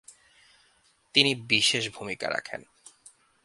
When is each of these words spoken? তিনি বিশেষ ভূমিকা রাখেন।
তিনি 1.15 1.35
বিশেষ 1.35 1.83
ভূমিকা 1.95 2.27
রাখেন। 2.29 2.61